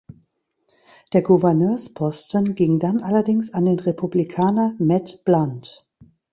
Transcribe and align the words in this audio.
Der 1.13 1.21
Gouverneursposten 1.21 2.55
ging 2.55 2.79
dann 2.79 3.03
allerdings 3.03 3.53
an 3.53 3.65
den 3.65 3.77
Republikaner 3.79 4.73
Matt 4.79 5.23
Blunt. 5.25 5.85